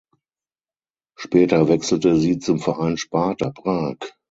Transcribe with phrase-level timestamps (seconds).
[1.15, 3.97] Später wechselte sie zum Verein Sparta Prag.